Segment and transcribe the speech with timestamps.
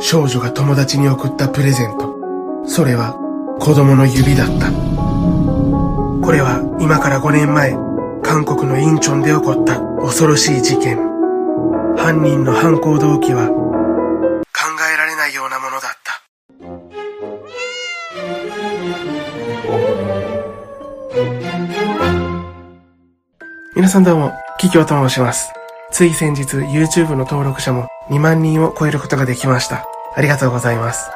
[0.00, 2.14] 少女が友達に送ったプレゼント。
[2.66, 3.14] それは
[3.60, 4.70] 子供の指だった。
[6.24, 7.72] これは今から5年前、
[8.22, 10.98] 韓国のインチョンで起こった恐ろしい事件。
[11.96, 13.54] 犯人の犯行動機は考
[14.92, 16.08] えられないようなものだった。
[23.74, 25.57] 皆さんどうも、キキョウと申します。
[25.90, 29.86] つい先日 YouTube の登録者も2万人を超えることができました。
[30.14, 31.10] ありがとうございます。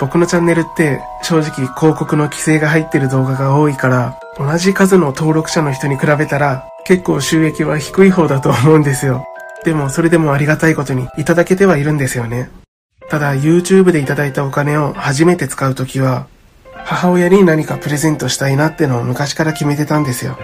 [0.00, 9.24] 僕のチャンネルって正直広告の規制が入ってる動画が多いから同じ数の登録者の人に比べたら結構収益は低い方だと思うんですよ。
[9.64, 12.50] でもそれでもありがたいことにいただけてはいるんですよね。
[13.08, 16.26] ただ YouTube でいただいたお金を初めて使うときは
[16.74, 20.36] 母親に何かプレゼントしたいなってのを昔から決めてたんですよ。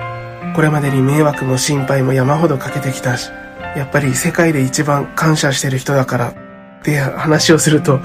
[0.55, 3.31] これまでに迷惑も心配も山ほどかけてきたし、
[3.77, 6.35] やっぱり世界で一番感謝してる人だからっ
[6.83, 8.01] て話をすると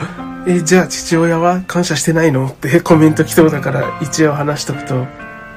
[0.49, 2.47] え、じゃあ父親は感謝してないの？
[2.47, 5.05] って コメント来そうだから一応話しとくと、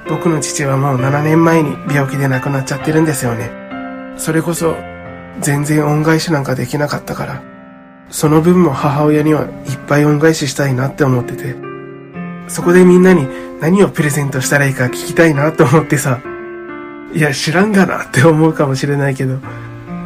[0.08, 3.52] 僕の父はもう7年前に病気で亡くなっちゃってるんですよね。
[4.16, 4.76] それこそ、
[5.40, 7.40] 全然恩返しなんかできなかったから、
[8.10, 11.54] その分も母親にはいっぱい恩返ししたいなって思ってて、
[12.48, 13.28] そこでみんなに
[13.60, 16.18] 何をプレゼントしたらいいか聞きたいなと思ってさ、
[17.14, 19.38] いや知らんがなって思うかもしれないけど、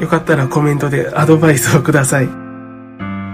[0.00, 2.28] よかったらコメントでアドバイスをください。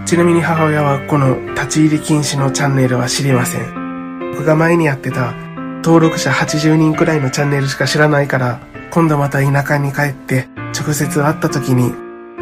[0.06, 4.32] ちなみに母親はこの立ち入り禁止のチャンネルは知りません。
[4.32, 5.32] 僕が前にやってた
[5.82, 11.92] 登録者80人くらいのチャンネルしか知らないから、今度また田舎に帰って直接会った時に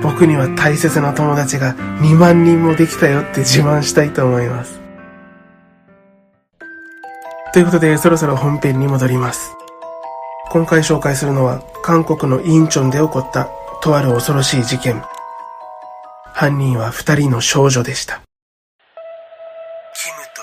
[0.03, 4.81] 僕には大切な友達が2万人もできたよって自慢したいと思います。
[7.53, 9.55] ということでそろそろ本編に戻ります。
[10.51, 13.49] 今回紹介するのは韓国のインチョンで起こった
[13.81, 15.03] とある恐ろしい事件。
[16.35, 18.21] 犯人は二人の少女でした。
[19.95, 20.43] キムと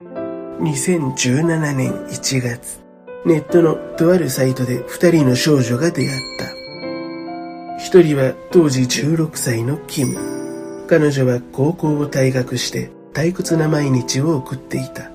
[0.00, 0.64] パク。
[0.64, 2.80] 2017年1月、
[3.24, 6.46] ネットのとあるサイトで二人の少女が出会った。
[7.78, 10.86] 一人は当時16歳のキム。
[10.88, 15.13] 彼女は高校を退学して退屈な毎日を送っていた。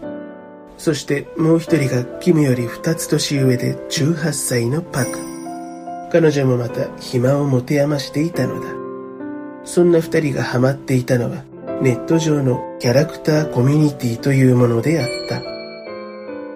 [0.80, 5.12] そしてもう一人がキムより二つ年上で18歳のパク。
[6.10, 8.70] 彼女もまた暇を持て余していたのだ。
[9.66, 11.44] そんな二人がハマっていたのは
[11.82, 15.42] ネット上のキャラクターコミュニティというものであった。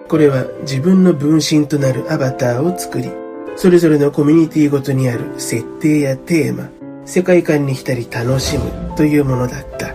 [0.08, 3.10] これは自分の分身となるアバターを作り、
[3.56, 6.70] それぞれのコミュニティごとにある設定やテーマ、
[7.04, 9.93] 世界観に浸り楽しむというものだった。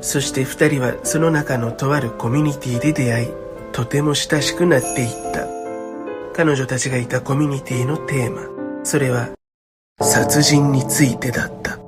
[0.00, 3.28] そして二人はその中のとあるコミュニティで出会い、
[3.72, 5.46] とても親しくなっていった。
[6.34, 8.42] 彼女たちがいたコミュニティのテーマ、
[8.82, 9.28] それは
[10.00, 11.78] 殺人についてだった。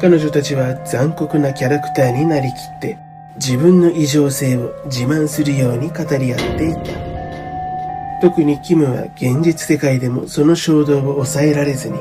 [0.00, 2.98] 彼女たちは残酷なキャラクターになりきって
[3.36, 8.20] 自分の異常性を自慢するように語り合っていた。
[8.20, 11.98] 特にキムは現実世界でもその衝動を抑えられずに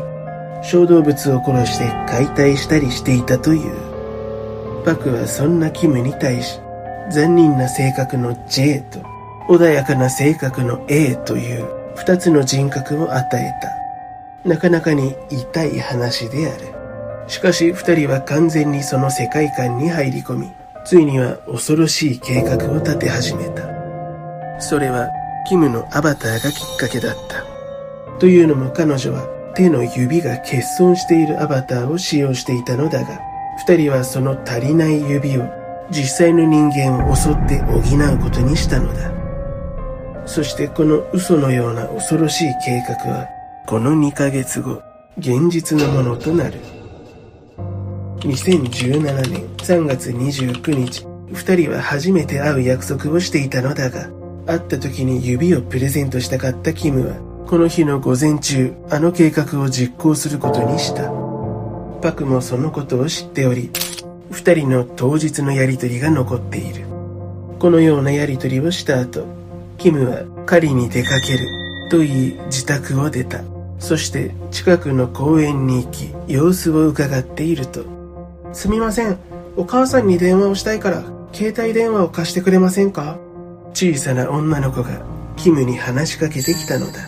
[0.61, 3.92] 小動物を殺して解体したりしていたという。
[4.83, 6.59] パクはそんなキムに対し
[7.11, 8.99] 残忍な性格の J と
[9.49, 14.49] 穏やかな性格の A という二つの人格を与えた。
[14.49, 16.73] なかなかに痛い話である。
[17.27, 20.51] しかし二人は完全にその世界観に入り込み、
[20.85, 23.63] ついには恐ろしい計画を立て始めた。
[24.59, 25.09] それは、
[25.47, 27.43] キムのアバターがきっかけだった。
[28.19, 33.19] というのも彼女は手の指が欠損しているアバターを使用していたのだが、
[33.59, 39.11] 二人はその足りない指を実際の人間を襲って補うことにしたのだ。
[40.25, 43.27] そしてこの嘘のような恐ろしい計画は、
[43.67, 44.81] この2ヶ月後、
[45.17, 46.59] 現実のものとなる。
[48.19, 54.09] 2017年3月29日、二人は初めて会う約束をしていたのだが、
[54.45, 57.15] 会った時に指をプレゼントしたかったキムは、
[57.47, 61.22] この日の午前中、あの計画を実行することにした。
[62.03, 63.71] パクもそのことを知っており、
[64.29, 66.85] 二人の当日のやりとりが残っている。
[67.59, 69.25] このようなやりとりをした後、
[69.77, 71.47] キムは狩りに出かける
[71.89, 73.41] と言い自宅を出た。
[73.79, 77.85] そして近くの公園に行き様子を伺っていると、
[78.51, 79.17] すみません、
[79.55, 83.17] お母さんに電話をしたいから携帯電話を貸してくれませんか？
[83.73, 85.01] 小さな女の子が
[85.37, 86.99] キムに話しかけてきたのだ。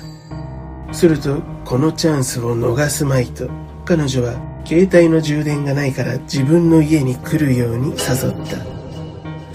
[0.94, 3.50] するとこのチャンスを逃すまいと
[3.86, 4.34] 彼女は
[4.66, 7.98] 携帯の充電がないから自分の家に来るように誘っ
[8.46, 8.76] た。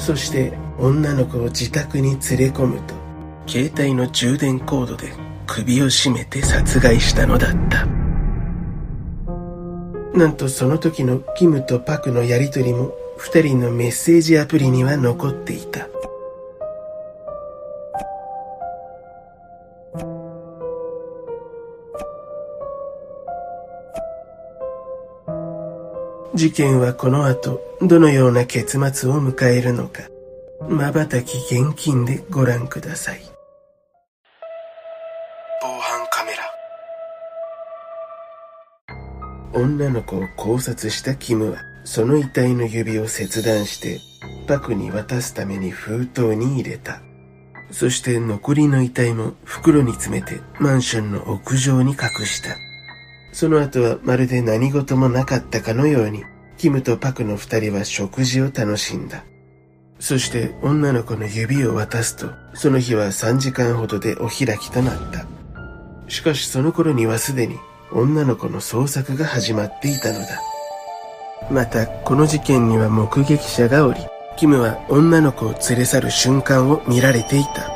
[0.01, 2.95] そして女の子を自宅に連れ込むと
[3.47, 5.13] 携帯の充電コードで
[5.47, 7.87] 首を絞めて殺害したのだった
[10.17, 15.87] なんとその時のキムとパクのやりとりも二人のメッセージアプリには残っていた。
[26.33, 30.03] 事件はこの後どのような結末を迎えるのか
[30.69, 33.21] 瞬き現金でご覧ください。
[35.61, 36.43] 防犯カメラ。
[39.55, 43.99] 女の子を考察したキムはその遺体の指を切断して
[44.47, 47.01] パクに渡すために封筒に入れた。
[47.73, 52.57] そして残りの遺体も袋に詰めてマンションの屋上に隠した
[53.33, 56.25] その後はまるで何事もなかったかのように、
[56.59, 59.25] キムとパクの二人は食事を楽しんだ。
[59.99, 65.27] そして女の子の指を渡すと、その日は3時間ほどでお開きとなった。
[66.09, 67.59] しかしその頃にはすでに
[67.93, 70.41] 女の子の捜索が始まっていたのだ。
[71.51, 74.01] また、この事件には目撃者がおり、
[74.37, 77.71] キムは女の子を連れ去る瞬間を見られていた。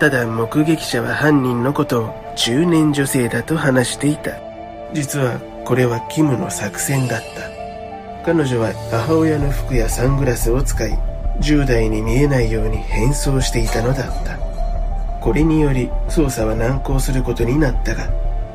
[0.00, 4.43] ただ目撃者は犯人のことを中年女性だと話していた。
[4.94, 8.24] 実はこれはキムの作戦だった。
[8.24, 10.96] 彼女は母親の服やサングラスを使い
[11.40, 14.38] 10代に見えないように変装していたのだった。
[15.20, 18.08] これにより捜査は難航することになったが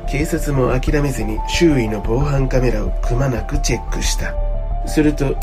[0.08, 4.34] 警察も諦めずに周囲の防犯カメラをくまなくチェックした。
[4.86, 5.36] すると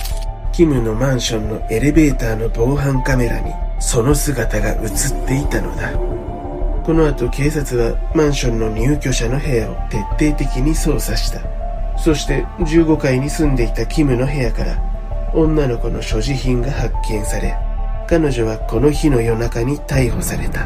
[0.52, 6.17] キムのマンションのエレベーターの防犯カメラにその姿が映っていたのだ。
[6.88, 11.42] この後警察はマンションの入居者の部屋を徹底的に捜査した。
[11.98, 14.82] そして15階に住んでいたキムの部屋から
[15.34, 17.58] 女の子の所持品が発見され、
[18.08, 20.66] 彼女はこの日の夜中に逮捕された。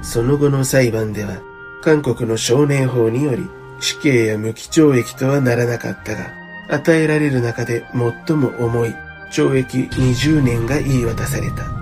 [0.00, 1.42] その後の裁判では、
[1.82, 3.46] 韓国の少年法により
[3.80, 6.30] 死刑や無期懲役とはならなかったが、
[6.70, 7.84] 与えられる中で
[8.26, 8.94] 最も重い
[9.30, 11.81] 懲役20年が言い渡された。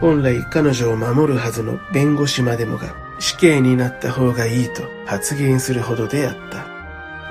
[0.00, 6.66] 本来彼女を守るはずの弁護士までもが死刑になった方がいいと発言するほどであった。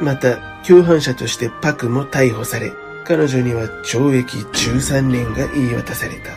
[0.03, 2.71] また、共犯者としてパクも逮捕され、
[3.05, 6.31] 彼女には懲役13年が言い渡された。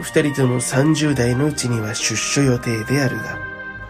[0.00, 3.38] 二人とも30代のうちには出所予定であるが、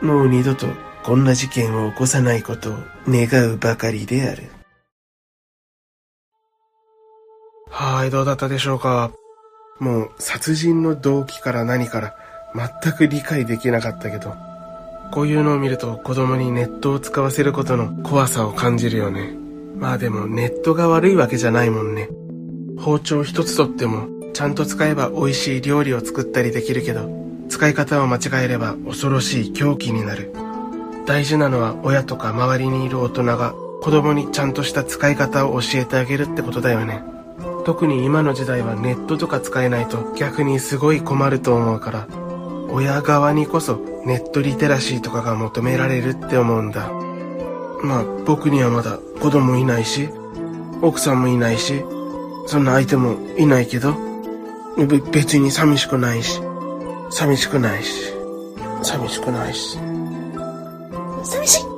[0.02, 0.66] もう二度と
[1.04, 2.76] こんな事件を起こさないことを
[3.08, 4.50] 願うばかりである。
[7.70, 9.12] はい、どうだったでしょうか？
[9.80, 12.14] もう殺人の動機から何から
[12.82, 14.34] 全く理解できなかったけど、
[15.12, 19.34] こういうのを見ると子供にネットを使わせることの怖さを感じるよね。
[19.76, 22.08] まあでもネットが悪いわけじゃないもんね。
[22.78, 27.10] 包丁一つとってもちゃんと使えば美味しい料理を作ったりできるけど、
[27.48, 30.32] 使い方を間違えれば恐ろしい狂気になる。
[31.06, 37.02] 大事なのは親とか周りにいる大人が子供にちゃんとした使い方を教えてあげるってことだよね。
[37.64, 42.08] 特に今の時代はネットとか使えないと逆にすごい困ると思うから
[42.70, 46.90] 親側にこそネットリテラシーとかが求められるって思うんだ。
[47.82, 50.08] まあ僕にはまだ子供いないし
[50.82, 51.84] 奥さんもいないし
[52.46, 53.94] そんな相手もいないけど
[55.12, 56.40] 別に寂しくないし
[57.10, 58.12] 寂しくないし
[58.82, 59.78] 寂しくないし。
[61.24, 61.73] 寂しい。